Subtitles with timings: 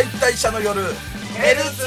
[0.00, 0.80] 解体者の夜。
[1.36, 1.84] ヘルツ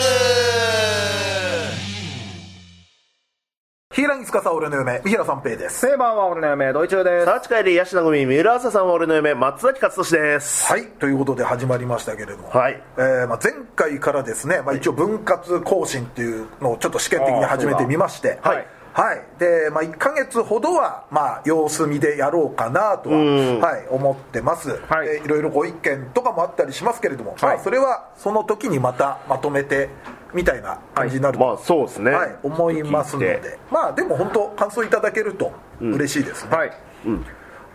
[3.91, 5.01] 平木司俺の嫁。
[5.03, 5.79] 三平三平です。
[5.79, 7.25] セーバーは俺の嫁ドイチューです。
[7.25, 10.71] サーチ会でヤシナゴミ三浦朝さんは俺の嫁松崎勝利です。
[10.71, 12.79] はいということで始まりましたけれども、はい。
[12.97, 18.33] えーまあ、前回からですね、まあ、一応分割更新っていうのをちょっと試験的に始めてみまして。
[18.33, 19.23] あーそうだはいはい。
[19.39, 25.07] で、まあ、1か月ほどは、まあ、様子見でやろうかなとは、はい、思ってます、はい。
[25.07, 27.41] えーいろいろご意見とかもあったりしますけれども、はい。
[27.41, 29.89] まあ、それはその時にまたまとめて
[30.33, 32.11] みたいな感じになると、まあそうですね。
[32.11, 33.59] はい、思いますので。
[33.71, 36.71] まあでも本当感想いただけると嬉しいですね、はい。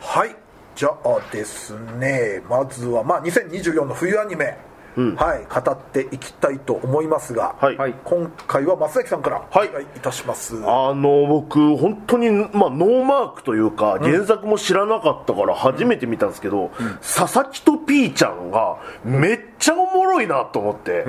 [0.01, 0.37] はい。
[0.75, 4.57] じゃあですねまずはまあ2024の冬アニメ、
[4.97, 7.77] はい語っていきたいと思いますが、はい。
[7.77, 7.95] はい。
[8.05, 9.73] 今回は松崎さんからおはい。
[9.73, 21.03] 願いいたします、あの僕本当にまあノーマークというか原作も知らなかったから初めて見たんですけど、佐々木とピーちゃんがめっちゃおもろいなと思って。
[21.03, 21.05] あ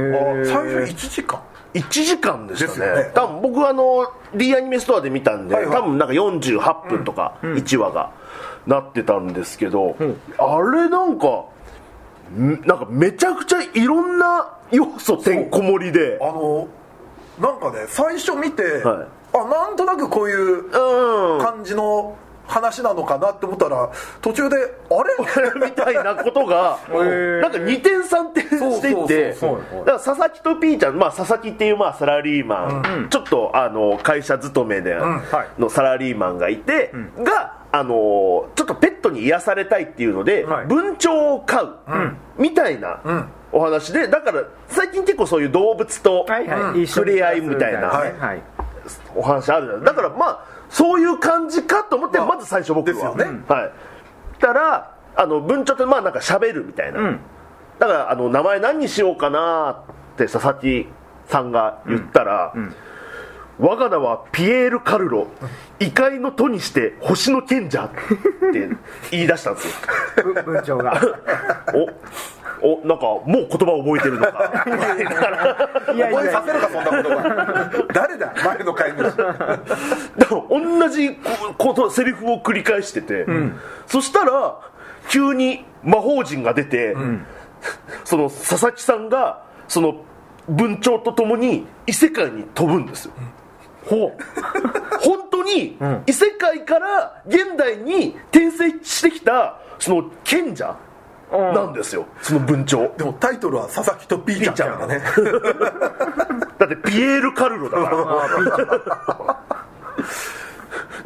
[0.46, 1.42] 最初1時間
[1.74, 2.70] ？1時間でしたね。
[2.70, 3.12] ですよね。
[3.14, 5.76] 多分僕あの D アニメストアで見たんで、はいはい。
[5.76, 8.12] 多分なんか48分とか1話が
[8.68, 9.96] なってたんですけど、
[10.38, 11.46] あれなんかん
[12.36, 16.18] なんかめちゃくちゃいろんな要素てんこ盛りで。
[16.22, 16.68] あの
[17.40, 19.08] なんかね最初見て、はい。
[19.34, 21.42] あなんとなくこういううん。
[21.42, 22.16] 感じの
[22.48, 25.62] 話なのかなって思ったら途中であれ？
[25.64, 27.42] みたいなことが ー。
[27.42, 29.46] なんか2点3点していってだか
[29.86, 35.22] ら佐々木とピーちゃん、まあ、佐々木っていうまあサラリーマン、ちょっとあの会社勤めでは
[35.58, 35.62] い。
[35.62, 40.66] のサラリーマンがいて、があのちょっとペットに癒されたいっていうので、はい。
[40.66, 41.78] 文鳥を飼う、
[42.38, 43.00] みたいな
[43.52, 46.88] お話でだから最近結構そういう動物とはいはい、うん。
[46.88, 47.92] 触れ合いみたいな
[49.16, 49.86] お話あるじゃない。
[49.86, 52.94] だからまあそういう感じかと思ってまず最初僕は。
[52.94, 53.26] ですよね。
[53.48, 53.72] はい。
[54.40, 57.20] たらあの文鳥ってまあなんか喋るみたいな、ん。
[57.78, 60.88] だからあの名前何にしようかなって佐々木
[61.28, 62.54] さんが言ったら、
[63.60, 65.28] 我が名はピエール・カルロ
[65.80, 67.90] 異界の都にして星の賢者っ
[68.54, 68.70] て
[69.12, 69.74] 言い出したんですよ。
[70.24, 71.02] ぶ文鳥が。
[71.74, 71.90] お
[72.62, 74.66] おなんかもう言葉覚えてるのか。
[75.94, 78.34] いやい覚えやさせるかそんなことが誰だ？
[78.44, 79.60] 前の飼い主だから
[80.50, 81.16] 同じ
[81.58, 83.26] ことセリフを繰り返してて、
[83.88, 84.60] そしたら
[85.10, 86.96] 急に魔法陣が出て、
[88.04, 90.04] その佐々木さんがその
[90.50, 93.14] 文鳥と共に異世界に飛ぶんですよ、
[93.90, 94.24] ほう。
[95.02, 100.76] 本当に異世界から現代に転生してきたその賢者
[101.32, 102.90] なんですよ、その文鳥。
[102.98, 105.02] でもタイトルは佐々木とピーちゃんだね。
[106.60, 109.40] だってピエール・カルロだから。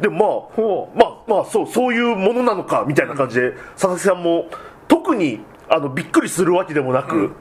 [0.00, 4.46] でもほまあまあまあそうそういうものなのかみたいな感じで佐々木さんも
[4.88, 7.32] 特にあのびっくりするわけでもなく、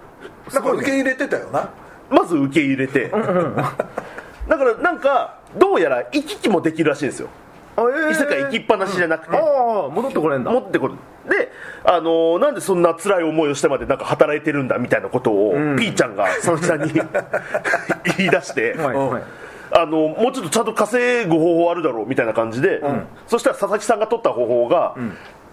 [0.54, 1.70] なんか受け入れてたよな。
[2.10, 3.12] まず受け入れて、
[4.48, 7.30] だからなんかどうやら行き来もできるらしいんですよ。
[8.12, 10.52] 異世界行きっぱなしじゃなくて、ああ戻ってこれんだ。
[10.52, 10.94] 持ってくる
[11.28, 11.52] で、
[11.84, 16.92] あのーなんでそんな辛い思いをしてまでなんか働いてるんだみたいなことを、ピーちゃんが佐々木さんに
[18.18, 18.96] 言い出して、はい。
[18.96, 19.24] はい。
[19.76, 22.80] あのもうちょっとちゃんと稼ぐ方法あるだろうみたいな感じで、
[23.26, 24.96] そしたら佐々木さんが取った方法が、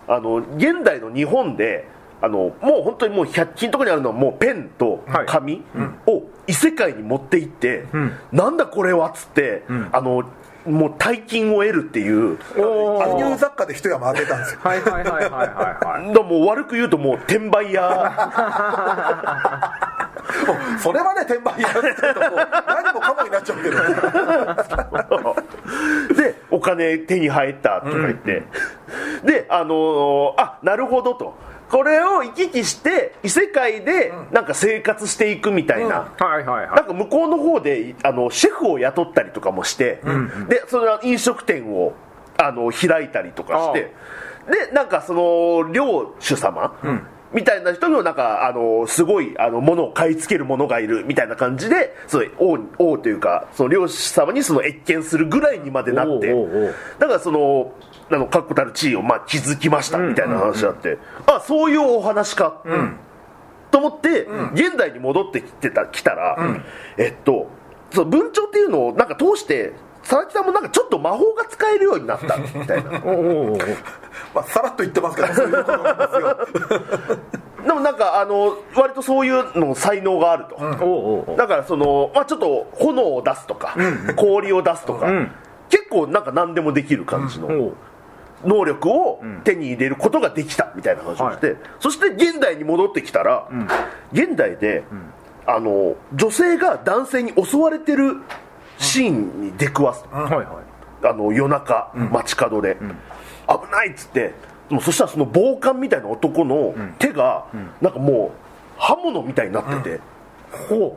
[0.09, 1.89] あの現代の日本で
[2.21, 5.27] あのもう本当にもう100均とかにあるのはもうペンとはい。
[5.27, 5.65] 紙
[6.07, 7.85] を異世界に持って行って、
[8.33, 9.63] なんだこれはっつって、
[9.93, 10.25] あの
[10.67, 13.19] もう大金を得るっていうおー。
[13.19, 14.61] 輸入雑貨で一山あげたんですよ。
[14.63, 17.81] はいはいはいはいは もう悪く言うともう転売屋。
[20.79, 23.77] それはね転売屋って言うと何もかもになっちゃうけど。
[26.21, 28.43] でお金手に入ったとか言って、
[29.25, 31.35] であのーあなるほどと
[31.71, 40.01] これを行き来して異世界でなんか生活していくみたいな、はいはいはなんか向こうの方であのシェフを雇ったりとかもして、
[40.49, 41.95] でそれは飲食店を
[42.37, 43.93] あの開いたりとかして
[44.51, 46.75] でなんかその領主様、
[47.33, 56.35] みたいな人のなんかあのすごいあの物を買い付ける者がいるみたいな感じでその王王というかその領主様にその謁見するぐらいにまでなって。
[56.99, 57.73] だからその
[58.13, 62.63] あの確固たる地位をまあ築きましたみたいな話があって、あそういうお話か、
[63.71, 66.37] と思って、現代に戻ってきてた来たら、
[66.99, 67.49] えっと
[67.93, 69.73] その文鳥っていうのをなんか通して
[70.03, 72.91] 佐々木さんもなんかちょっと魔法が使えるようになった みたいな。
[74.35, 77.19] まあさらっと言ってますけどそういうことなんですよ。
[77.67, 81.37] でもなんかあの割とそういうの才能があると、おうおうおう。
[81.37, 83.77] だからその、まあ、ちょっと炎を出すとか、
[84.17, 85.31] 氷を出すとか、うん。
[85.69, 87.73] 結構なんか何でもできる感じの、
[88.45, 93.49] 能力を手に入れることができたみたいな話をして、そして現代に戻ってきたら、
[94.13, 94.85] 現代で、
[95.47, 98.17] あの女性が男性に襲われてる
[98.79, 100.47] シーンに出くわす、はいはい。
[101.03, 102.77] あの夜中、街角で、
[103.49, 104.33] 危ないっつって
[104.71, 107.47] もうそしたらその暴漢みたいな男の手が、
[107.81, 108.33] なんかも
[108.79, 110.01] う刃物みたいになってて、
[110.69, 110.97] ほ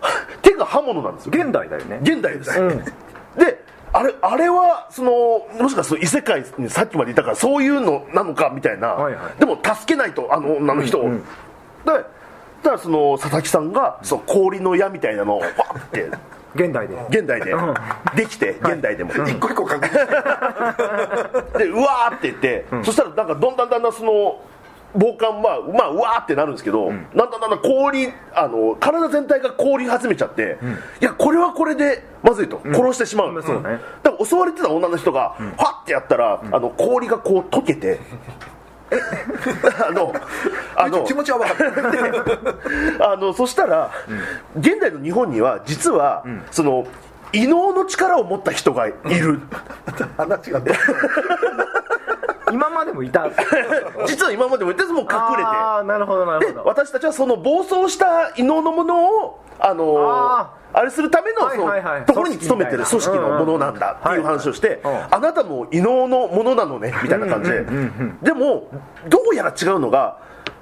[0.42, 1.32] 手が刃物なんですよ。
[1.34, 1.98] う現代だよね。
[2.02, 2.78] 現代です、うん。
[2.78, 5.10] であれあれはその
[5.60, 9.40] もしかすると異世界にさっきまでいたからそういうのなのかみたいな、はいはい。
[9.40, 11.20] でも助けないとあの女の人を、うんうん。
[11.20, 11.26] で
[11.84, 15.46] だからその佐々木さんがその氷の矢みたいなのをパ
[15.78, 16.10] ッて。
[16.52, 16.96] 現代で。
[17.08, 17.52] 現代で。
[17.52, 17.74] うん。
[18.16, 19.96] できて現代でも、一個一個確て。
[21.58, 24.40] でうわーって言って、そしたらなんかどんだんだんだんその
[24.94, 27.06] 暴漢はまあうわーってなるんですけど、だん。
[27.14, 30.58] だんだんだん氷あの体全体が凍り始めちゃって、
[31.00, 33.78] いやこれはこれでまずいと、殺してしまう、うんそうね。
[34.02, 38.00] だから襲われてた女の人が、ファッてやったら、あの氷がこう溶けて
[39.86, 40.12] あの
[40.76, 41.72] あの気持ちは分かる。
[43.00, 43.90] あのそしたら、
[44.58, 46.86] 現代の日本には実は、その
[47.32, 49.40] 異能の力を持った人がいる、
[50.16, 50.74] 話がどう
[52.52, 53.28] 今までもいた。
[54.06, 55.12] 実は今までも言ってもう隠れて。
[55.44, 56.64] ああなるほどなるでほど。
[56.64, 64.90] 私たちはその暴走した異能のものをあのーああれするためのはいそのところに勤めてる組織のものなんだっていう話をしてうん。
[64.92, 67.64] うんあなたも異能のものなのねみたいな感じで。
[68.22, 68.68] でも
[69.08, 70.18] どうやら違うのが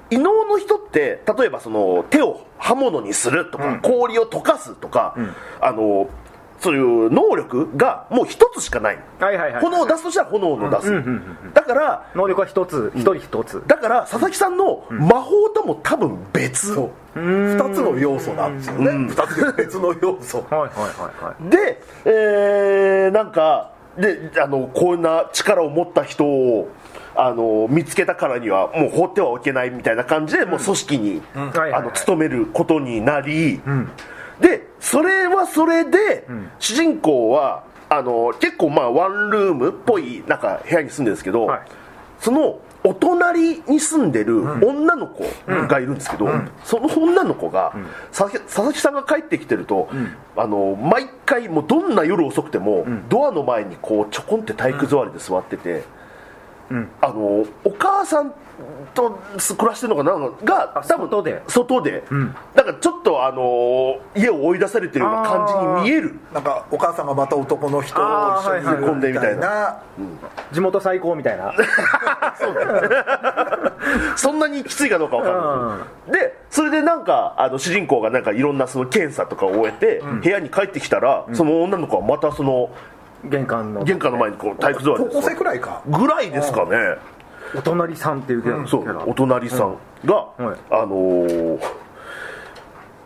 [0.09, 5.15] 異能の人って例えばその手を刃物にするとか、氷を溶かすとか、
[5.61, 6.09] あの
[6.59, 9.61] そういう能力がもう一つしかない、はいはいはい。
[9.63, 11.03] 炎を出すとしたら炎を出す、
[11.53, 13.63] だから能力は一つ一人一つ。
[13.67, 17.19] だから佐々木さんの魔法とも多分別、そう。
[17.19, 20.45] 2つの要素なんですよね、2つで別の要素。
[20.49, 21.49] はいはいはいはい。
[21.49, 26.69] で、えーなんかであのこんな力を持った人を
[27.15, 33.59] あの見つけたからにはもう放ってはおけないみたいな感じで、もう組織に、あの勤めることになり、
[34.39, 36.25] でそれはそれで、
[36.59, 41.61] 主人公はあの結構まあワンルームっぽいなんか部屋に住んでるんですけど、はい。
[42.19, 46.29] そのお隣に住んでる女の子がいるんですけど、
[46.63, 47.73] その女の子が、
[48.11, 49.89] 佐々木佐々木さんが帰ってきてると、
[50.37, 55.83] あの毎回もうどんな夜遅くても、ドアの前にこうちょこんって体育座りで座ってて、
[57.01, 58.33] あのお母さん
[58.93, 59.19] と
[59.57, 60.11] 暮らしてるのかな？
[60.43, 61.41] があ外で。
[61.47, 62.03] 外で、
[62.55, 66.19] だからちょっとあの家を追い出されてるような感じに見える。
[66.33, 68.63] なんかお母さんがまた男の人と一緒にいあーはい。
[68.63, 69.81] はいるみたいな。
[70.51, 71.53] 地元最高みたいな。
[74.15, 75.29] そんなにきついかどうかわか
[76.07, 76.19] んない。
[76.19, 82.69] でそれでなんかあの主人公がなんかいろんなその検査とかを終えて、部屋に帰ってきたら、その女の子はまたその
[83.25, 83.83] 玄関の。
[83.83, 85.81] 玄関の前にこう体育座りで高校生くらいか。
[85.87, 86.77] ぐらいですかね、
[87.55, 88.67] お隣さんっていうキャラ。
[88.67, 89.75] そうお隣さん
[90.05, 90.57] が、はい。
[90.71, 91.59] あのー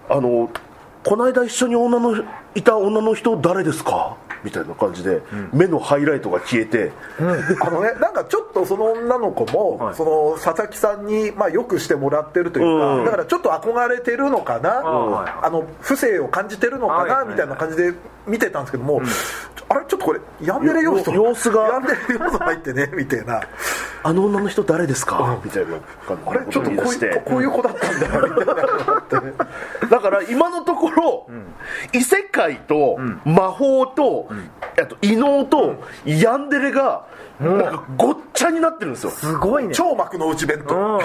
[0.10, 0.50] あの
[1.04, 2.16] この間一緒に女の
[2.56, 4.16] いた女の人誰ですか？
[4.44, 6.92] みたいな感じで、目のハイライトが消えて、
[7.62, 9.96] あのねなんかちょっとその女の子も、はい。
[9.96, 13.06] その佐々木さんにまあよくしてもらってるというか、うん。
[13.06, 17.94] だからちょっと憧れてるのかな、はいあの不正を感じてるのかな、みたいな感じで
[18.28, 19.02] 見てたんですけども、
[19.70, 21.68] あれちょっとこれヤンデレ要素よ様子が。
[21.70, 23.42] ヤンデレ要素入ってね みたいな。
[24.06, 29.04] あの女の人誰ですか、みたいな感じあれちょっとこういうここういう子だったんだみたいな思っ
[29.80, 29.88] て。
[29.90, 31.28] だから今のところ、
[31.94, 34.28] 異世界と魔法と、
[34.82, 35.76] あと異能と
[36.06, 37.06] ヤンデレが
[37.40, 39.10] なんかごっちゃになってるんですよ。
[39.12, 39.74] すごいね。
[39.74, 40.98] 超幕の内弁当、う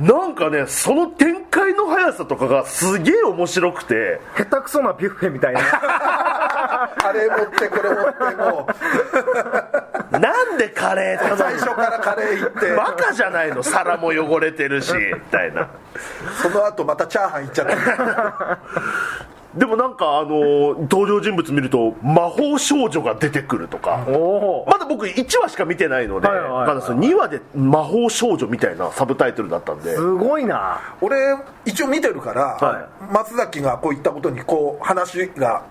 [0.00, 0.06] ん。
[0.06, 4.20] なんかねその展開の速さとかがすげえ面白くて。
[4.36, 5.60] 下手くそなビュッフェみたいな。
[7.04, 8.68] あれ持ってこれ持っても。
[10.12, 12.74] う なんでカレー頼む最初からカレー行って。
[12.74, 13.62] バカじゃないの？
[13.62, 15.68] 皿も汚れてるしみたいな。
[16.42, 18.58] その後またチャーハン行っちゃった
[19.54, 24.06] でもなんかあの登場人物見ると魔法少女が出てくるとか。
[24.66, 29.94] まだ僕1話しか見てないので、まだその2話で魔法少女みたいなサブタイトルだったんで。
[29.94, 30.80] すごいな。
[31.00, 35.64] 俺一応見てるから、は松崎がこう言ったことにこう話が、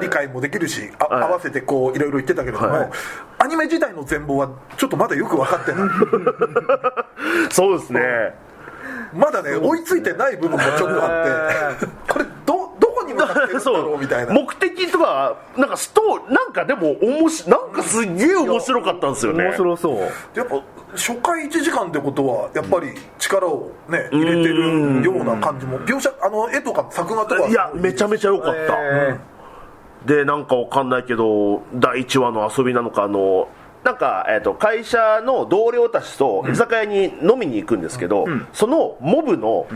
[0.00, 1.22] 理解もできるし、あはい。
[1.24, 2.90] 合わせてこういろいろ言ってたけれども、はい。
[3.38, 5.88] アニメ自体の全貌はちょっとまだよく分かってない。
[7.50, 8.00] そうですね。
[9.12, 11.86] まだね追いついてない部分もちょっとあって。
[12.08, 12.23] これ
[13.34, 14.32] ってるんだそろうみたいな。
[14.32, 19.44] 目的とかなんかストーなんかでもおもしなんかすっげえ面白かったんですよね。
[19.44, 19.98] 面白そう。
[20.34, 20.62] やっぱ
[20.92, 27.48] 初回1時間ってことはやっぱり力をね入れてるような感じも描写あの絵とか作画とか。
[27.48, 29.18] いやめちゃめちゃ良かった、え
[30.06, 33.48] でなんかわかんないけど第1話の遊びなのかあの
[33.84, 38.24] なんか、えー、と会社の同僚たちと居酒屋に飲みに行くんですけど、
[38.54, 39.66] そのモブの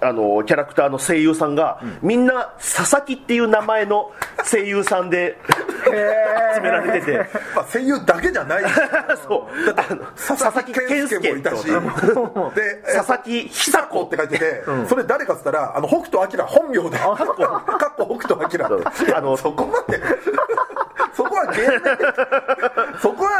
[0.00, 4.12] あのキャラクターの声優さんが、みんな佐々木っていう名前の
[4.50, 5.38] 声優さんで
[5.84, 7.18] 集められてて。
[7.54, 8.64] まあ、声優だけじゃない。
[9.26, 9.74] そう。
[9.74, 11.64] だって佐々木健介もいたし。
[11.66, 11.72] で
[12.94, 19.16] 佐々木久子って書いてて、それ誰かっつったらあの北斗晶本名でかっこ北斗晶。
[19.16, 20.00] あのそこまで
[21.20, 23.30] そこは芸名そこは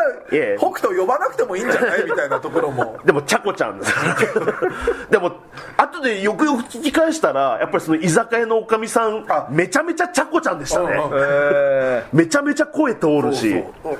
[0.58, 2.04] 北斗呼ばなくてもいいんじゃない？
[2.04, 2.99] みたいなところも。
[3.04, 3.94] でもちゃこちゃんです。
[5.10, 5.32] でも
[5.78, 9.46] 後でよくよく聞き返したらやっぱりその居酒屋のおかみさんあ。
[9.50, 10.87] めちゃめちゃちゃこちゃんでしたね。
[10.92, 11.18] うんうん。
[11.22, 13.50] えめちゃめちゃ声通るし。
[13.52, 13.99] そうそう。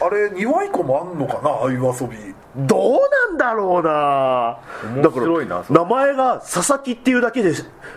[0.00, 1.50] あれ庭以降もあんのかな？
[1.50, 2.34] ああいう遊び。
[2.54, 2.98] どう
[3.30, 4.58] なんだろうな。
[5.02, 7.52] 面白いなだから名前が佐々木っていうだけで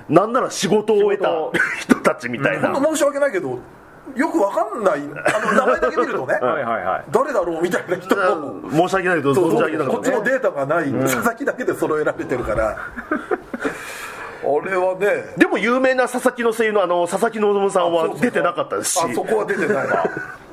[0.07, 1.29] なんなら仕事を終えた
[1.81, 3.59] 仕人たちみたいな、本当申し訳ないけど
[4.15, 7.05] よくわかんないあの名前だけ見るとねーはいはいはい。
[7.12, 8.72] 誰だろうみたいな人も。
[8.72, 12.77] 申し訳ないけどそう存じ上げなかっこったちもデータがない、佐々木だけで揃えられてるから。
[14.45, 15.34] あれはね。
[15.38, 19.00] でも有名な佐々木の声優のあの佐々木希さんは出てなかったですし。
[19.03, 19.88] あそこは出てない。
[19.88, 20.03] な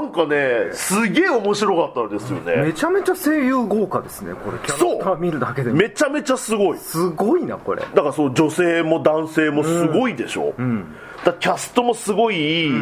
[0.00, 2.56] んかねすげえ面白かったんですよね。
[2.62, 4.58] めちゃめちゃ声優豪華ですねこれ。
[4.58, 5.76] キャラクター見るだけでも。
[5.76, 6.78] めちゃめちゃすごい。
[6.78, 7.82] すごいなこれ。
[7.82, 12.72] だからそう女性も男性もすごいでしょ、だからキャストもすごいいい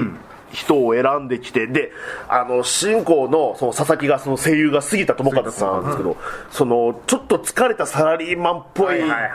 [0.52, 1.66] 人を選んできて。
[1.66, 1.90] で
[2.28, 6.16] あの主人公のその佐々木がその声優が杉田智和さんなんですけど、
[6.50, 9.28] そのちょっと疲れたサラリーマンっぽい,、はいはいはいは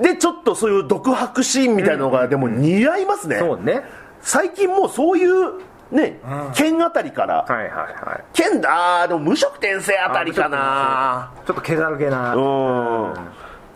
[0.00, 0.02] い。
[0.02, 3.82] でちょっとそういう独白シーンみたいなのがでも似合いますね、そうね。
[4.20, 5.52] 最近もうそういう
[5.94, 6.20] ね、
[6.54, 8.24] 剣あたりから、はいはいはい。
[8.32, 11.32] 剣だあーでも無職転生あたりかな。
[11.46, 12.34] ちょっと気だるげな。
[12.34, 13.14] うん。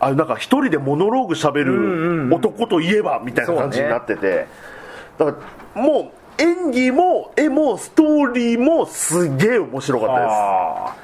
[0.01, 4.47] あなんか一人でモノローグしゃべる男といえばみたいな感じになってて、
[5.17, 5.37] だか
[5.75, 10.95] らもう演技も絵もストーリーもすげえ面白かったあ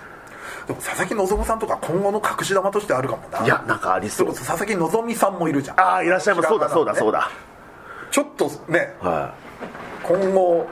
[0.68, 3.30] でも佐々木希さんとか今後の隠し玉としてあるかもな。
[3.30, 4.34] ですいやなんかありそう。
[4.34, 4.76] 佐々木
[5.14, 5.80] 希さんもいるじゃん。
[5.80, 7.30] ああいらっしゃいますそうだそうだそうだ。
[8.12, 8.94] ちょっとね。
[9.02, 9.34] は
[10.04, 10.68] 今後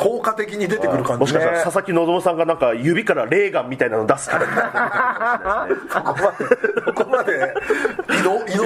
[0.00, 1.62] 効果的に出てくるい感じもしかしたらね。
[1.64, 6.46] 佐々木希さんがなんか指からレーガンみたいなの出すからそ こまで
[6.86, 7.54] そこまで
[8.18, 8.64] 移動移動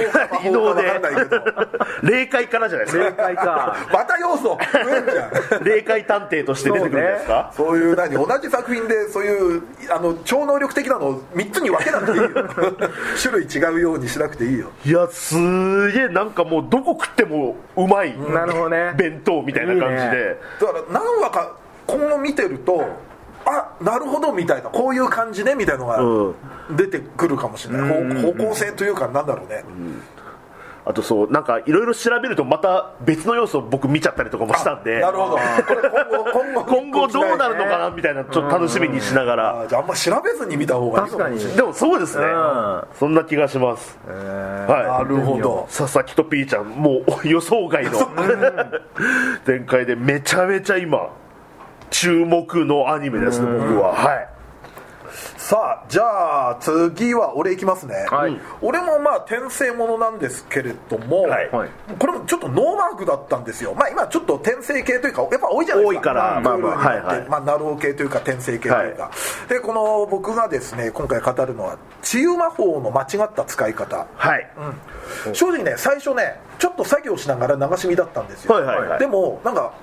[0.51, 1.41] か魔法か移動で分かんないけど。
[2.15, 2.59] 霊界か。
[2.59, 3.23] らじゃないです正か。
[3.23, 4.57] 解かまた要素増
[4.95, 7.51] えんじゃん霊界探偵として出てくるんですか？
[7.55, 12.29] そういう何同じ作品でそういうあの超能力的なのを3つに分けなくていいよ。
[13.21, 14.67] 種類違うようにしなくていいよ。
[14.85, 15.35] いやす
[15.91, 16.07] げえ。
[16.07, 18.17] なんかもうどこ食ってもうまい。
[18.31, 18.93] なるほどね。
[18.95, 20.11] 弁当みたいな感じいいね。
[20.11, 21.51] でだから何話か
[21.87, 22.83] 今後見てると
[23.45, 26.33] あなるほどみたいなこういう感じねみたいなの
[26.71, 27.89] が出てくるかもしれない、
[28.21, 29.63] 方方向性というかなんだろうね、
[30.87, 35.37] あとそうなんかいろいろ調べるとまた別の要素を僕見ちゃったりとかもしたんでなるほど。
[35.37, 35.81] これ
[36.31, 39.61] 今後今後今後どうなるのかなみたいなちょっと楽しみにしながら。
[39.61, 41.39] あじゃああんま調べずに見た方がいい確かに。
[41.55, 42.25] でもそうですね。
[42.25, 42.83] うん。
[42.99, 43.97] そんな気がします。
[44.07, 45.67] なはるほど。
[45.67, 47.91] い佐々木とピーちゃんもう予想外の。
[49.45, 51.09] 展開でめちゃめちゃ今
[51.89, 53.93] 注目のアニメですね僕は。
[53.93, 54.34] はい
[55.45, 58.35] さあじゃあ次は俺いきますね、はい。
[58.63, 61.51] 俺もまあ転生ものなんですけれども、はい。
[61.51, 61.69] はい。
[61.99, 63.75] これもちょっとノーマークだったんですよ。
[63.75, 65.99] まあ今ちょっと転生系というかやっぱ多いじゃないですか。
[65.99, 67.29] 多いからまあまあまあまあはいはい。
[67.29, 69.11] まあなろう系というか転生系というか、
[69.47, 74.07] でこの僕がですね今回語るのは治癒魔法の間違った使い方。
[74.15, 74.49] はい。
[75.31, 78.99] 正直ね最初ねちょっと作業しながら流し見だったんですよ、はいはいはい。
[78.99, 79.75] でもなんか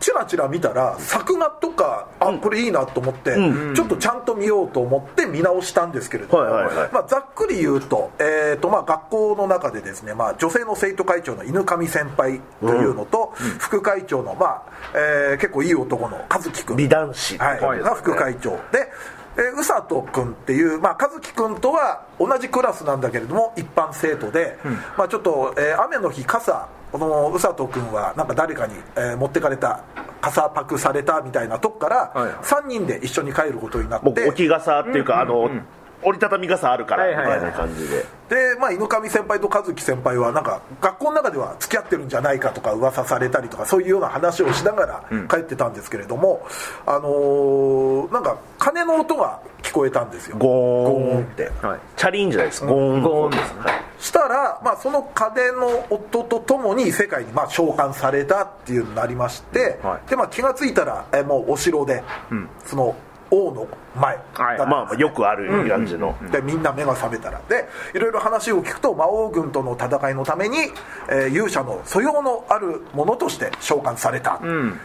[0.00, 3.34] チラチラ見たら作画とかあこれいいなと思って、
[3.74, 6.90] ちょっとちゃんと見ようと思って見直したんですけれども、はいはいはい。
[6.92, 14.62] まあ、ざっくり言うと,、えーとまあ、学校の中でですね、まあ、女性の生徒会長の犬上先輩というのと、副会長の、まあ
[14.94, 16.76] えー結構いい男の和樹君。
[16.76, 17.38] 美男子。
[17.38, 17.60] はい。
[17.60, 18.50] はいが副会長。
[18.72, 18.88] で
[19.36, 24.58] えー宇佐人君っていう、まあ、和樹君とは同じクラスなんだけれども一般生徒で、
[24.98, 29.84] まあ、ちょっと、えー雨の日傘この宇佐人君はなんか誰かに、えー持ってかれた
[30.20, 35.50] 傘パクされたみたいなとこから、はい3人で一緒に帰ることになってもう置き傘っていうかあの
[36.02, 37.40] 折りたたみ傘あるからみはいはいはい。
[37.40, 38.04] たいな感じで。
[38.28, 46.46] で、まあ、犬上先輩と和樹先輩はなんか学校の中では付き合ってるんじゃないかとか噂されたりとかそういうような話をしながら帰ってたんですけれども、
[46.86, 50.36] あのーなんか鐘の音が聞こえたんですよ。
[50.38, 51.50] ゴーンゴーンって。
[51.62, 51.80] はい。
[51.96, 53.02] チャリンじゃないですゴーン。
[53.02, 53.54] ゴーンです。
[53.54, 60.08] ねしたら、まあ、その鐘の音とともに異世界にまあ召喚されたっていうのになりまして、はい。
[60.08, 62.02] でまあ、気が付いたらえもうお城で、
[62.64, 62.96] その
[63.30, 64.70] 王の前だったんですね。
[64.70, 66.16] まあまあよくある感じの。
[66.30, 67.40] でみんな目が覚めたら。
[67.48, 70.58] でいろいろ話を聞くと魔王軍との戦いのために、
[71.08, 74.72] えー勇者の素養のあるものとして召喚された、ん。
[74.72, 74.78] で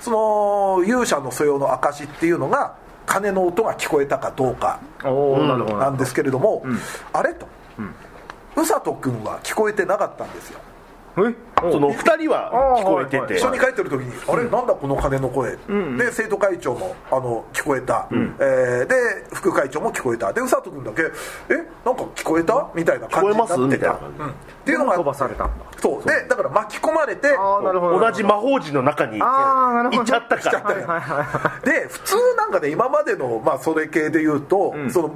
[0.00, 2.74] その勇者の素養の証っていうのが
[3.06, 4.80] 鐘の音が聞こえたかどうか
[5.78, 6.62] なんですけれども、
[7.12, 7.46] あれと。
[8.56, 10.58] 宇佐人君は聞こえてなかったんですよ。
[10.58, 10.67] え
[11.60, 13.34] その2人は聞こえてて。
[13.36, 14.44] 一緒に帰ってる時に「あれ？
[14.44, 15.52] なんだこの鐘の声」
[15.98, 18.94] で生徒会長もあの聞こえた、えーで
[19.32, 20.32] 副会長も聞こえた。
[20.32, 21.02] で宇佐人君だけ
[21.50, 21.56] 「え？
[21.84, 23.92] なんか聞こえた?」みたいな感じになってた。
[23.92, 23.98] っ
[24.64, 25.54] ていうのが飛ばされたんだ。
[25.80, 26.08] そう。
[26.08, 30.50] でだから巻き込まれて同じ魔法陣の中に行っちゃったか。
[30.50, 35.14] らで普通なんかね今までの、まあ、それ系で言うと、その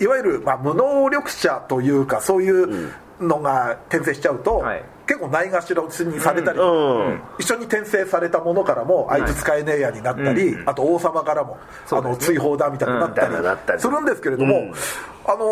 [0.00, 7.20] いわゆる、まあ、無能力者というかそういうのが転生しちゃうと、はい結構ないがしろにされたり、うん。
[7.38, 11.58] 一緒に転生されたものからもあいつ使えねえやになったり、あと王様からも、
[11.90, 14.72] あの追放だみたいになったりするんですけれども、うん。
[15.26, 15.44] あの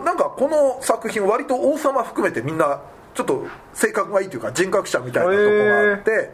[0.00, 2.80] ーなんかこの作品割と王様含めてみんな
[3.14, 6.30] ちょっと性格がいいというか人格者みたいなところがあって、で、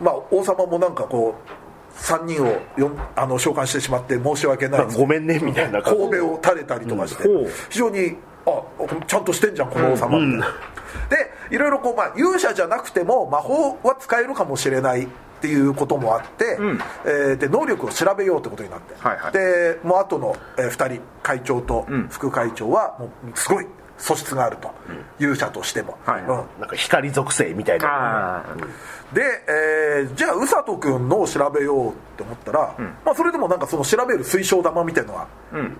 [0.00, 4.86] まあ、王様もなんかこう3人をよんあの召喚してしまって申し訳ない。
[4.94, 7.24] ごめんねみたいな神戸を垂れたりとかして、
[7.70, 8.16] 非常に
[8.46, 8.62] あ
[9.06, 10.20] ちゃんとしてんじゃんこの王様っ
[11.08, 15.08] て、でいろいろこう、まあ、勇者じゃなくても魔法は使えるかもしれないっ
[15.40, 16.78] ていうこともあって、ん。
[17.04, 19.32] えーで能力を調べようってことになって、はいはい。
[19.32, 23.66] でもう後の、え2人会長と副会長はもうすごい
[23.98, 24.70] 素質があると、
[25.18, 26.20] 勇者としても、はい。
[26.22, 26.28] うん。
[26.60, 28.44] なんか光属性みたいな。
[29.12, 32.74] で、えーじゃあ宇佐人君のを調べようって思ったら、
[33.04, 35.26] まあ、それでもなんかその調べる水晶玉みたいのが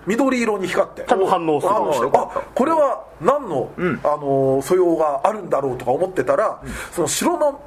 [0.06, 2.08] 緑色に光って、ちゃんと反応する。
[2.14, 6.60] あこれは何の、あのー素養があるんだろうとか思ってたら、
[6.92, 7.60] その城の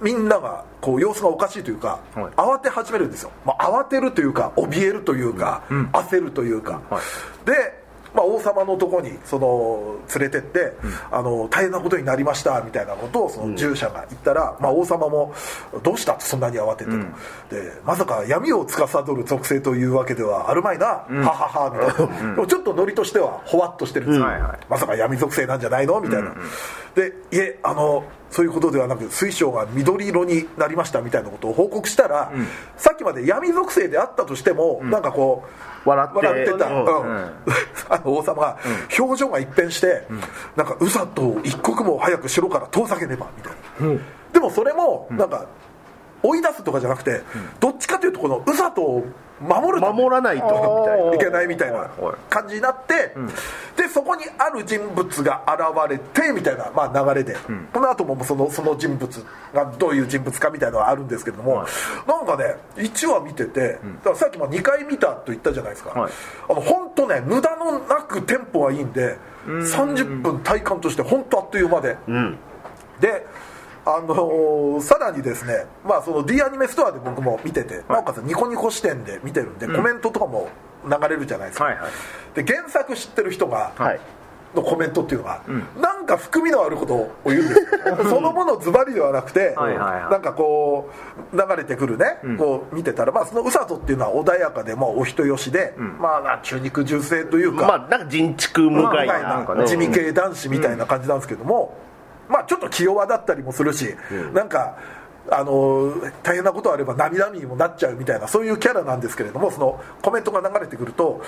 [0.00, 2.24] みんながこう様子がおかしいというか、はい。
[2.36, 7.46] 慌て始めるんですよ、まあ、慌てるというか怯えるというか、焦るというか、はい。
[7.46, 7.79] で、
[8.14, 10.72] まあ、王様のとこにその連れてって、
[11.10, 15.32] あの大変なことになりましたみたいなことをその従者が言ったら、まあ、王様も
[15.82, 16.14] どうした？
[16.14, 16.96] ってそんなに慌ててと、
[17.54, 24.26] でまさか闇を司る属性というわけではあるまいな、はははみたいな、でもちょっとノリとしてはほわっとしてるんですよ、
[24.68, 26.00] まさか闇属性なんじゃないの？
[26.00, 26.34] みたいな、
[26.94, 32.32] でいえあのそういうことではなく水晶が緑色になりましたみたいなことを報告したら、
[32.76, 35.44] さっきまで闇属性であったとしても、なんかこ
[35.84, 36.84] う笑ってた、うん。
[36.84, 37.30] うん。
[37.90, 38.58] あの王様が
[38.96, 40.06] 表情が一変して、
[40.54, 43.52] なんか宇佐と一刻も早く城から遠ざけねばみたい
[43.96, 44.00] な、
[44.32, 45.46] でもそれもなんか
[46.22, 47.22] 追い出すとかじゃなくて、
[47.60, 49.06] どっちかというとこの宇佐とを
[49.40, 51.10] 守る守らないと。
[51.12, 51.88] みたいけないみたいな
[52.28, 53.14] 感じになって、
[53.74, 57.36] でそこにある人物が現れてみたいな、まあ、流れで、
[57.72, 61.64] この後もそのその人物がどういう人物かみたいなのはあるんですけども、
[62.06, 66.12] なんかね1話見てて、だからさっきも2回見たと言ったじゃないですか、はい。
[66.50, 72.36] あの本当ね無駄のなくテンポがいいんで30分体感として本当あっという間で、うん。
[73.00, 73.24] で
[73.84, 80.48] あのーさらにですね、まあ、その D アニメストアで僕も見てて、なおかつニコニコ視点で見てるんで、コメントとかも
[80.84, 82.42] 流れるじゃないですか、はいはい。
[82.42, 84.00] で原作知ってる人が、はい。
[84.54, 85.42] のコメントっていうのが、
[85.80, 87.66] なんか含みのあることを言うんですよ。
[88.10, 90.90] そのものズバリではなくて、はいなんかこ
[91.32, 101.76] う流れてくるね、こう見てたら、まあ、その宇佐人っていうのは穏やかでもお人よしで、まあ中肉重性というか、まあなんか人畜無害な地味系男子みたいな感じなんですけども、
[102.30, 103.94] まあちょっと気弱だったりもするし、
[104.32, 104.78] なんか
[105.30, 111.22] あの大変なことあれば涙にもなっちゃうみたいなそういうキャラなんですけれどもそのコメントが流れてくると、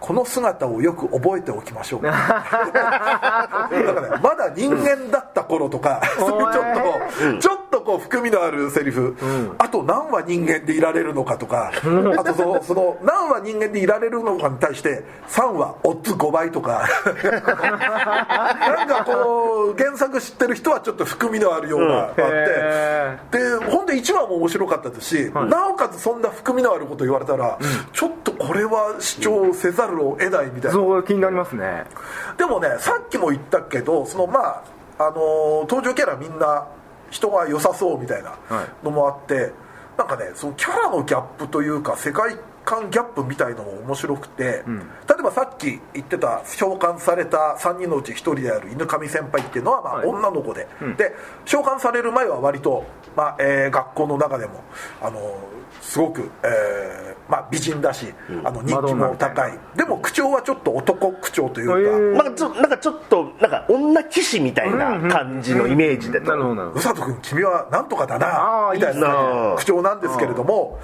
[0.00, 2.02] この姿をよく覚えておきましょう。
[2.06, 2.20] だか
[3.70, 6.64] らねまだ人間だった頃とか そういうちょっ
[7.32, 9.16] と、ちょっとこう含みのあるセリフ、
[9.58, 11.72] あと何話人間でいられるのかとか、
[12.18, 16.86] あとそのその何話人間でいられるのかに対して3話オッズ5倍とか。
[18.66, 27.58] なんかこう原作知ってる人はちょっと含みのあるようなあって、へで本当1話も面白かったですし、なおかつそんな含みのあること言われたら、
[27.92, 31.84] ちょっとこれは視聴せざるを得ないみたいな、そう気になりますね。
[32.38, 34.62] でもねさっきも言ったけどそのまあ
[34.98, 36.66] あのー登場キャラみんな
[37.10, 38.34] 人が良さそうみたいな
[38.82, 39.52] のもあって、
[39.96, 50.08] なんかねそのキャラのギャップというか世界観ギャップみたいのも面白くて、例えばさっき言ってた召喚された3人のうち1人である犬神先輩っていうのはまあはい。
[50.08, 54.64] 女の子で、で召喚される前は割と、まあえー学校の中でも
[55.00, 55.22] あのー
[55.80, 58.12] すごく、えーまあ、美人だし、
[58.44, 59.58] あの人気も高い。
[59.74, 69.08] でも口調はちょっと男口調というか、なんかちょなんかちょっとなんか女騎士みたいな感じのイメージでなるほどなるほ宇佐人君君はなんとかだなみたいな
[69.50, 70.78] な口調なんですけれども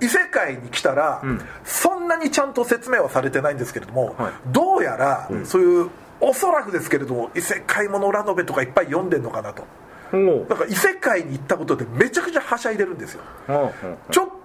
[0.00, 1.22] 異世界に来たら、
[1.64, 4.32] そんなにちゃんと説明はされてないんですけれども、はい。
[4.52, 9.64] どうやら、そういうおそらくですけれども異世界ものラノベとかいっぱい読んでんのかなと。
[10.12, 13.22] どおだから異世界に行ったことでめちゃくちゃはしゃいでるんですよ。
[13.48, 13.72] お
[14.10, 14.37] ちょっと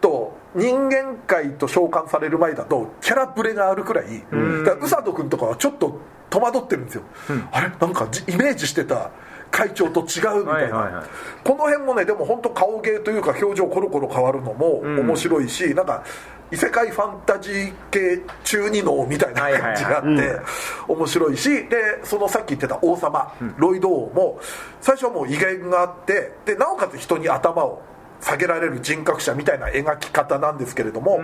[0.55, 4.37] 人間界と召喚される前だとキャラブレがあるくらい、だか
[4.71, 7.03] ら宇佐人君とかはちょっと戸惑ってるんですよ、
[7.51, 7.69] あれ？
[7.79, 9.11] なんかじイメージしてた
[9.51, 11.05] 会長と違うみたいな、はいはいはい。
[11.43, 16.03] この辺もねでも本当顔芸というか表情コロコロ変わるのも面白いし、なんか
[16.51, 20.39] 異世界ファンタジー系中二能みたいな感じがあって、
[20.87, 24.39] 面白いしでそのさっき言ってた王様、ロイド王も
[24.81, 27.81] 最初はもう威厳があってでなおかつ人に頭を
[28.23, 31.19] 下げられる人格者みたいな描き方なんですけれども、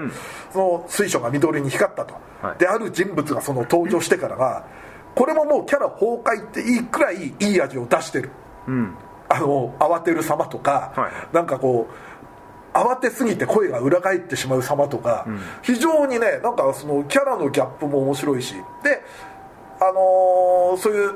[0.51, 2.57] その水晶が緑に光ったと、はい。
[2.59, 4.65] である人物がその登場してからが
[5.15, 8.29] これももうキャラ崩壊っていいくらいいい味を出してる、
[9.29, 11.35] あの慌てる様とか、はい。
[11.35, 15.25] なんかこう慌てすぎて声が裏返ってしまう様とか、
[15.62, 18.55] 非常にねなんかそのキャラのギャップも面白いし。
[18.83, 19.01] で
[19.81, 21.13] あのーそういう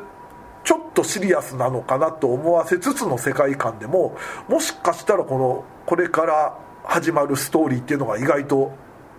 [0.64, 8.72] ちょっとシリアスなのかなと思わせつつの世界観でももしかしたらこのこれから始まるストーリーっていうのが意外と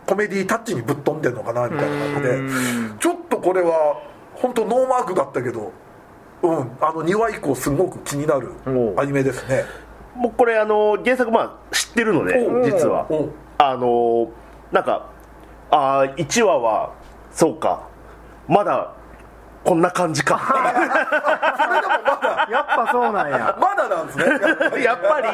[0.06, 4.00] コメディタッチにぶっ飛んでるのかなみたいな感じでちょっとこれは
[4.34, 5.72] 本当ノーマークだったけど、
[6.42, 8.52] うん、あの2話以降すごく気になる
[8.98, 9.64] アニメですね。
[10.14, 13.06] もうこれあの原作まあ知ってるので実は。
[13.56, 14.30] あの
[14.72, 15.08] なんか
[15.70, 16.92] あ1話は
[17.32, 17.88] そうか。
[18.48, 18.92] まだ
[19.64, 20.34] こんな感じか。
[22.50, 23.56] やっぱそうなんや。
[23.60, 24.24] まだなんですね。
[24.84, 25.28] やっぱり。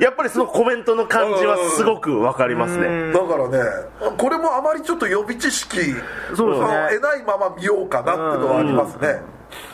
[0.02, 3.12] やっぱりそのコメントの感じはすごくわかりますね。
[3.12, 3.58] だからね
[4.16, 5.78] これもあまりちょっと予備知識
[6.34, 6.60] そうですね。
[6.86, 9.20] を得ないまま見ようかなっていうのはありますね、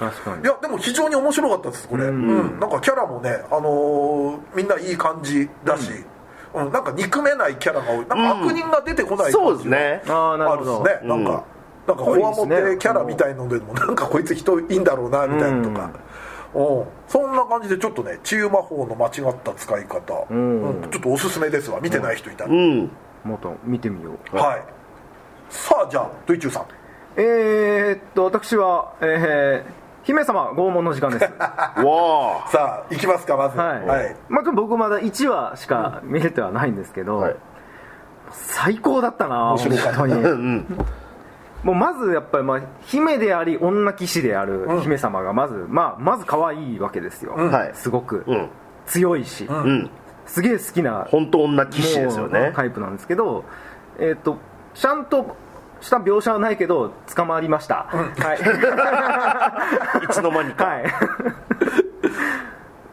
[0.01, 0.43] 確かに。
[0.43, 2.59] いやでも非常に面白かったですこれ、うん。
[2.59, 5.93] なんかキャラもね、あのーみんないい感じだし、
[6.55, 6.73] うん。
[6.73, 7.97] なんか憎めないキャラが多い。
[7.99, 8.15] なんか
[8.47, 10.13] 悪人が出てこないそう感じがですね。
[10.13, 10.85] ああなあるるほど。
[10.85, 11.45] ですね、なんか
[11.87, 15.91] なんかこわもてキャラみたいのでもなんかこいつ人いいんだろうなみたいなとか、
[16.55, 16.85] うん。
[17.09, 20.89] そんな感じでちょっとね治癒魔法の間違った使い方、うん。
[20.91, 21.81] ちょっとおすすめですわ。
[21.81, 22.91] 見てない人いたら、うん。
[23.25, 24.37] もっと見てみよう。
[24.37, 24.65] はい。
[25.51, 26.67] さあじゃあドイチューさん。
[27.17, 31.25] えー、っと私はえー、姫様拷問の時間です。
[31.35, 32.49] わあ。
[32.49, 33.59] さあ行きますかまず。
[33.59, 34.17] はい、はい。
[34.29, 37.37] まあ、僕まだ1話しか見れてはないんですけど、はい。
[38.31, 39.99] 最高だったな面白かった。
[39.99, 40.23] 本当に。
[40.23, 40.85] うん
[41.63, 47.71] もうまずやっぱり、まあ、姫であり女騎士である姫様がまず、まあ、まず可愛いわけですよ、はい。
[47.75, 48.49] すごく、うん。
[48.87, 49.91] 強いし、うん。
[50.27, 53.45] すげえ好きな本当女騎士ですよもうねタイプなんですけど
[53.99, 54.39] えっ、と
[54.75, 55.37] ちゃんと
[55.81, 58.35] した描写はないけど捕まりました、は
[60.05, 60.07] い。
[60.07, 60.09] い。
[60.13, 60.65] つの間にか。
[60.65, 60.85] はい。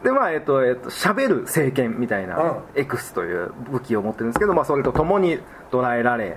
[0.02, 2.62] でまあえっ、とえっ、と喋る聖剣みたいなうん。
[2.74, 6.36] エクスという武器を持ってるんですけど、まあ、それと共に捕らえられ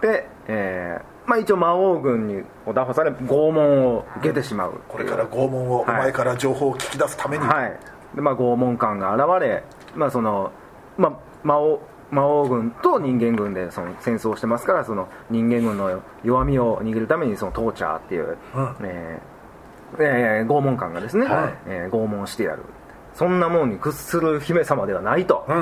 [0.00, 2.42] で、えーまあ、一応魔王軍に
[2.74, 4.80] 打破され拷問を受けてしまう。
[4.88, 7.78] これから拷問をお前から情報を聞き出すために、はい。
[8.14, 10.52] で、まあ、拷問官が現れ、まあその
[10.98, 18.76] まあ、魔王魔王軍と人間軍でその戦争をしてますからその人間軍の弱みを握るためにそのトーチャーっていう、うん。
[18.82, 19.34] えー
[19.96, 21.54] えー拷問官がですね、はい。
[21.66, 22.62] えー拷問してやる。
[23.14, 25.54] そんなもんに屈する姫様ではないと、う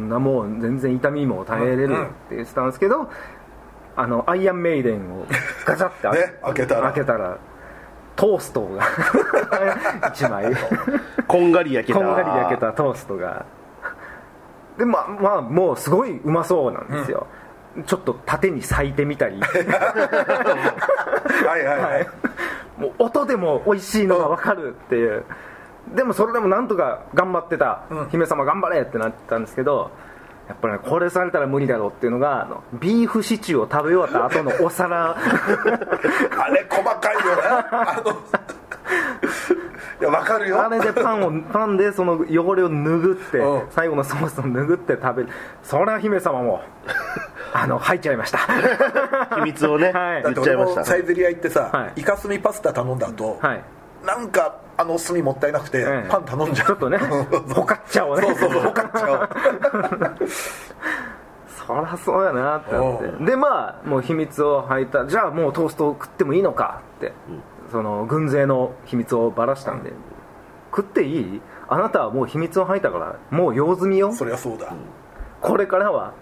[0.00, 0.08] ん。
[0.08, 3.10] なもう全然痛みも耐えれるって言ってたんですけど、
[4.00, 5.26] あのアイアンメイデンを
[5.66, 6.92] ガチャってね開けたら。
[6.92, 7.38] 開けたら
[8.16, 8.82] トーストが
[10.12, 10.54] 1枚。
[11.28, 11.98] こんがり焼けた。
[11.98, 13.44] こんがり焼けたトーストが。
[14.78, 17.26] でまあまあもうすごいうまそうなんですよ、
[17.84, 19.38] ちょっと縦に裂いてみたり。
[19.44, 19.46] は
[21.58, 22.08] いはいはい、
[22.78, 25.24] もう音でも美味しいのが分かるっていう。
[25.94, 27.82] でもそれでもなんとか頑張ってた。
[27.90, 28.08] うん。
[28.08, 29.90] 姫様頑張れってなってたんですけど
[30.50, 35.14] やっぱりねこれされたら無理だろうっていうのがあのビーフシチューを食べ終わった後のお皿。
[35.16, 38.10] あれ細かいよねあの
[40.00, 40.60] いやわかるよ。
[40.60, 43.62] あれでパンをパンでその汚れを拭ってうん。
[43.70, 45.28] 最後のソースを拭って食べる。
[45.62, 46.62] それは姫様も
[47.52, 48.38] あの入っちゃいました。
[49.36, 50.22] 秘密をね、はい。
[50.22, 50.84] 言っちゃいました。
[50.84, 52.00] サイゼリヤ行ってさ、はい。
[52.00, 53.62] イカスミパスタ頼んだ後、はい
[54.04, 56.66] なんかあの炭もったいなくて、ええパン頼んじゃう。
[56.68, 58.26] ちょっとねほかっちゃおうね。
[58.28, 59.28] そうそうそうほかっちゃう。
[61.66, 63.24] そりゃそうやなってなって。
[63.24, 65.06] でまあもう秘密を吐いた。
[65.06, 66.80] じゃあもうトーストを食ってもいいのか。
[66.96, 67.12] って、
[67.70, 69.92] その軍勢の秘密をばらしたんで、
[70.70, 71.40] 食っていい？
[71.68, 74.12] あなたはもう秘密を吐いたからもう用済みよ。
[74.12, 74.72] そりゃそうだ、
[75.40, 76.12] これからは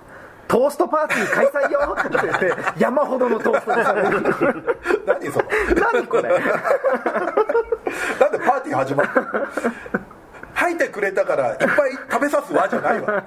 [0.49, 4.23] トーストパーティー開催よって言って山ほどのトーストがされる。
[5.07, 5.45] 何その
[5.93, 6.23] 何これ？
[6.23, 6.37] な
[8.29, 9.11] んでパーティー始まる？
[9.15, 9.25] の
[10.55, 11.69] 吐いてくれたからいっぱい
[12.11, 13.23] 食べさすわじゃないわ。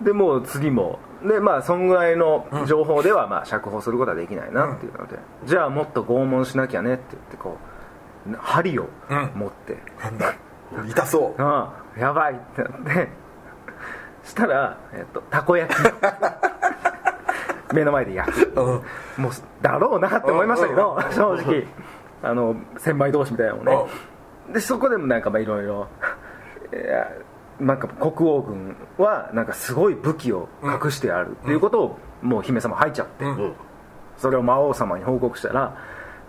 [0.00, 7.58] でもう次もでまあそんぐらいの情報ではまあ釈放することはできないなっていうので、じゃあもっと拷問しなきゃねって言ってこ
[8.30, 8.88] う針を
[9.34, 10.18] 持って、なん。
[10.18, 10.34] だ
[10.88, 11.42] 痛そう。
[11.42, 13.08] ああやばいってなって
[14.24, 15.78] したら、えっと、たこ焼き。
[17.74, 18.82] 目の前で焼く、
[19.16, 19.32] もう
[19.62, 21.66] だろうなって思いましたけど、正直。
[22.22, 23.92] あの千枚同士みたいなのもね、
[24.52, 25.88] でそこでもなんかまあいろいろ。
[27.60, 31.36] なんか国王軍はなんかすごい武器を隠してある。
[31.42, 33.54] っていうことをもう姫様吐いちゃって、うん。
[34.16, 35.76] それを魔王様に報告したら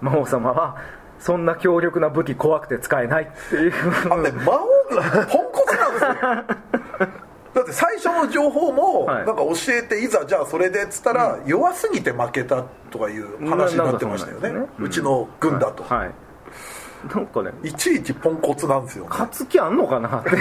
[0.01, 0.77] 魔王様は
[1.19, 3.73] そんな強力な武器怖くて使えないっていう。
[4.05, 6.63] あ魔王軍ポンコツなんです
[7.03, 7.23] よ
[7.53, 9.25] だって最初の情報もはい。
[9.25, 14.51] なんか教えていざじゃあそれでっつったら弱すぎて負けたとかいう話になってましたよね。
[14.51, 14.65] ね。
[14.79, 16.11] うちの軍だと、はい。
[17.13, 19.09] なんかねいちいちポンコツなんですよね。
[19.11, 20.31] 勝つ気あんのかなって。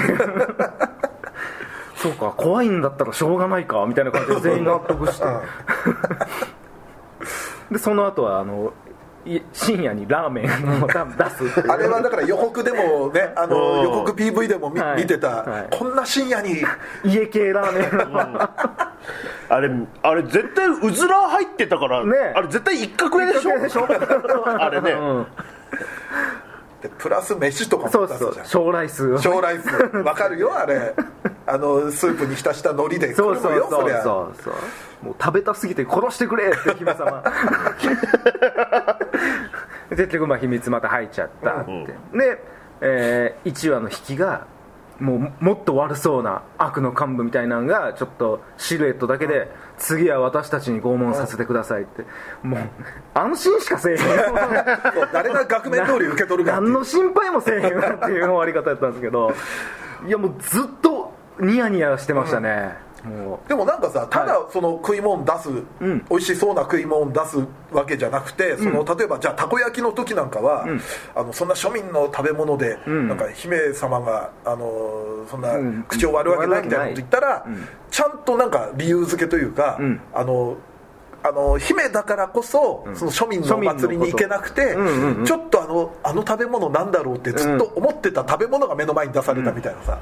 [1.97, 5.27] そうか怖いんだったらしょうがないかみたいな感じで全員納得して。
[7.71, 8.82] でその後はあのい
[9.53, 10.45] 深夜にラーメン
[10.83, 13.79] を出すあれはだから予告でもねあのう。
[13.81, 15.03] ん予告 PV でも見,、はい。
[15.03, 15.67] 見てた、はい。
[15.71, 16.63] こんな深夜に。
[17.05, 18.21] 家系ラーメンの
[19.49, 19.71] あれ
[20.03, 22.13] あれ絶対うずら入ってたから、ね。
[22.35, 23.59] あれ絶対一角屋でしょ？
[23.59, 23.87] でしょ？
[24.59, 25.27] あれね、うん
[26.83, 28.47] でプラス飯とかそうそうも出すじゃん。
[28.47, 30.95] 将来数小ライスわかるよあれ。
[31.47, 33.15] あのスープに浸した海苔で。
[33.15, 33.71] そうそうそう。
[33.71, 34.55] そうそう。
[35.03, 37.23] もう食べたすぎて殺してくれって姫様。
[39.91, 42.43] 結局まあ秘密また入っちゃったって、で、
[42.81, 44.47] え1話の引きが
[45.01, 52.05] もうもっと悪そうな悪の幹部みたいなのがちょっとシルエットだけで次は私たちに拷問させてくださいって。
[52.43, 52.61] もう
[53.15, 53.99] 安心しかせえへん
[55.13, 59.33] 誰が額面通り受け取るか何の心配もせえへんなっていう終わり方やったんですけど。
[60.07, 62.73] いやもうずっとニヤニヤしてましたね、も
[63.49, 66.05] でもなんかさただその食い物出す、ん。
[66.09, 67.39] 美味しそうな食い物出す
[67.73, 70.67] わけじゃなくてその、例えばじゃあたこ焼きの時なんかは、
[71.15, 73.09] あのそんな庶民の食べ物で、ん。
[73.09, 75.83] なんか姫様があのそんなうん。
[75.89, 77.67] 口を割るわけないみたいなこと言ったら、うん。
[77.91, 80.01] ちゃんとなんか理由付けというか、ん。
[80.15, 80.57] あの
[81.25, 85.25] あの姫だからこそ、その庶民のお祭りに行けなくて、んうんうん。
[85.25, 89.99] ちょっとあのあの食べ物なんだろうってずっと思ってた食べ物が目の前に出されたみたいなさ、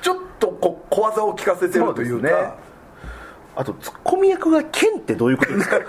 [0.00, 2.56] ちょっとこう小技を聞かせてるというか。
[3.54, 5.78] あとツッコミ役が剣ってどういうことですか？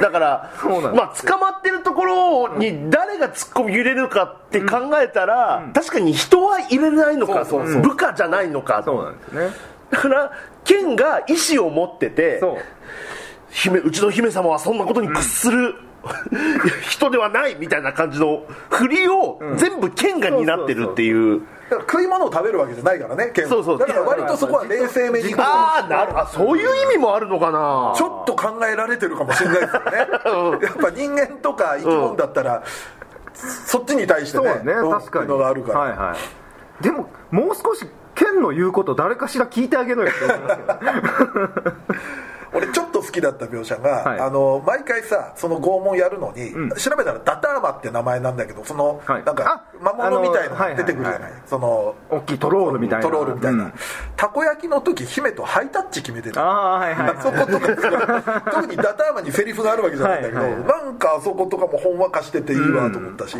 [0.00, 0.50] だから
[0.94, 7.82] まあ捕まってるところに誰が突っ込み入れるかって考えたら、確かに人は入れないのかそうそうそう。
[7.82, 8.82] 部下じゃないのか。
[8.84, 10.32] そうなんですねだから
[10.64, 12.40] 剣が意志を持ってて
[13.50, 15.74] 姫うちの姫様はそんなことに屈する、
[16.88, 23.78] 人ではないみたいな感じの振りを全部剣が担ってるっていう、食い物を食べるわけじゃないからねケンはそうそう。
[23.78, 27.92] だから割とそこは冷静めにああなるあそういう意味もあるのかな。
[27.96, 29.80] ちょっと考えられてるかもしれないですよ
[30.60, 30.66] ね。
[30.66, 32.62] やっぱ人間とか生き物だったら、
[33.34, 36.16] そっちに対してねそうねうん確かにのがあるから、はいは
[36.80, 36.82] い。
[36.82, 41.96] でももう少し剣の言うこと誰かしら聞いてあげろよって思います
[42.56, 44.20] 俺ちょっと好きだった描写が、はい。
[44.20, 49.24] あの毎回さその拷問やるのに、調べたらダターマって名前なんだけどその、はい。
[49.24, 53.04] なんかあ魔物みたいののが出てくるじゃない,、はいはいその大きいトロールみたいな。
[53.04, 53.72] トロールみたいな、うん。
[54.16, 56.42] たこ焼きの時姫とハイタッチ決めてた。
[56.42, 63.36] ああはいはい、あそことか 特にダターマにセリフがあるわけじゃないんだけど、はいはいなんかあそことかもほんわかしてていいわと思ったし、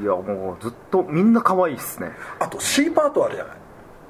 [0.00, 2.10] いやもうずっとみんな可愛いっすね。
[2.38, 3.56] あと C パートあるじゃない。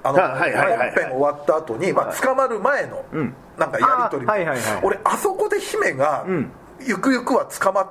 [0.04, 0.92] あの、はいはいはいはい。
[0.92, 3.34] 本編終わった後に、まあ、捕まる前の、ん。
[3.58, 4.80] なんかやり取りはいはいはい。
[4.82, 6.50] 俺あそこで姫が、ん。
[6.80, 7.88] ゆくゆくは捕まっ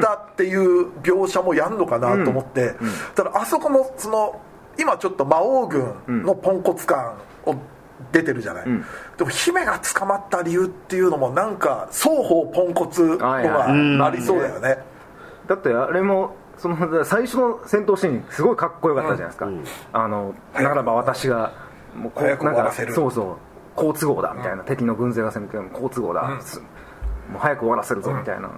[0.00, 2.74] たっていう描写もやんのかなと思って、
[3.16, 4.40] ただあそこもその
[4.78, 7.56] 今ちょっと魔王軍のポンコツ感を
[8.12, 8.64] 出てるじゃない、
[9.18, 13.98] でも姫が捕まった理由っていうのもなんか双方ポンコツのはいはい。
[13.98, 14.78] がありそうだよね、
[15.48, 19.48] だってあれもその最初の戦闘シーンすごいかっこよかったじゃないですか、
[19.92, 21.52] あのならば私が
[21.96, 22.94] もうこう早くなんか終わらせる。
[22.94, 23.36] そうそう
[23.74, 26.66] 好都合だみたいな、敵の軍勢が攻めても好都合だ、すも
[27.36, 28.50] う早く終わらせるぞみたいな、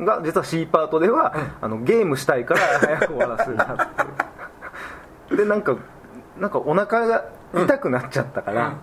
[0.00, 3.88] が実は C パートでは、あのゲームしたいから 早く終わらせるなっ
[5.28, 5.76] てでなんか
[6.38, 8.74] なんかお腹が痛くなっちゃったから、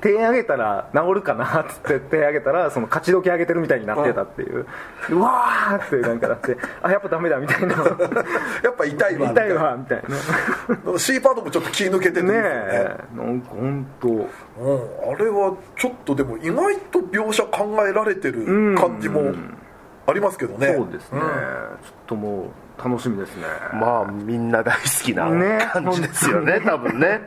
[0.00, 4.66] 手上げたら治るかなっつって手上げたらその勝ち時上げてるみたいになってたっていう、
[5.10, 6.56] うわーってなんかなって。
[6.82, 7.74] あやっぱダメだみたいな。
[8.62, 10.02] やっぱ痛いわみた痛いわみたい
[10.92, 10.98] な。
[10.98, 12.32] C パートもちょっと気抜けててね。
[12.32, 14.24] ねえなんか本当うん、
[15.12, 19.34] あれはちょっとでも意外と描写考えられてる感じも
[20.06, 20.74] ありますけどね。
[20.74, 21.28] そうですね、ちょっ
[22.06, 23.44] ともう楽しみですね。
[23.74, 27.22] まあみんな大好きなね感じですよね多分ね。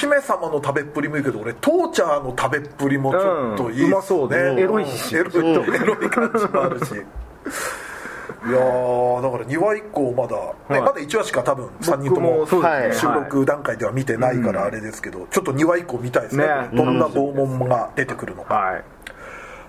[0.00, 5.16] 姫様の食べっぷりもいいけど俺トーチャーの食べっぷりもちょっといいうんうまそうでエロいし。
[5.16, 6.94] エロいエロい感じもあるし。
[8.46, 10.80] いやーだから2話以降まだ、ねはい。
[10.80, 16.46] まだ1話しか多分3人とも収録段階では見てないからあれですけど、ちょっと2話以降見たいですね。
[16.46, 16.68] ね。
[16.74, 18.84] どんな拷問が出てくるのか、はい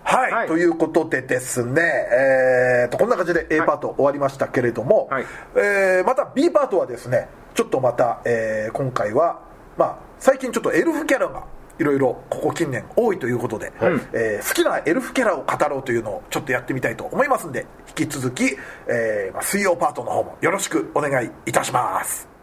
[0.06, 0.48] はい、はい。
[0.48, 5.26] ということでですね、えー、とこんな感じで A パート終わりましたけれども、はい。
[5.56, 9.42] えーまた B パートはですねちょっとまた、えー今回は、
[9.78, 11.44] まあ、最近ちょっとエルフキャラが
[11.80, 13.74] いろいろここ近年多いということで、
[14.14, 17.66] えー好きなエルフキャラを語ろうというのをちょっとやってみたいと思いますんで
[17.98, 18.44] 引き続き、
[18.88, 22.35] えーまあ水曜パートの方もよろしくお願いいたします